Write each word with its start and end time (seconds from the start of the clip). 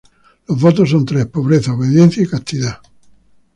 Los 0.47 0.59
votos 0.59 0.89
son 0.89 1.05
tres: 1.05 1.27
pobreza, 1.27 1.73
obediencia 1.73 2.23
y 2.23 2.27
castidad. 2.27 2.79